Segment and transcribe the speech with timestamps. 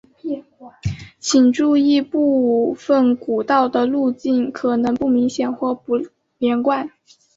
[1.19, 5.95] 请注意部份古道的路径可能不明显或不
[6.39, 6.89] 连贯。